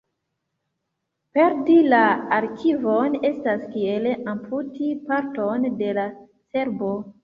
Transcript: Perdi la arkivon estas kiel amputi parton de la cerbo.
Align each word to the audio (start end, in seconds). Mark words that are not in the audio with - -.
Perdi 1.39 1.75
la 1.91 1.99
arkivon 2.39 3.21
estas 3.31 3.69
kiel 3.77 4.11
amputi 4.35 4.93
parton 5.09 5.73
de 5.85 5.97
la 6.03 6.13
cerbo. 6.33 6.97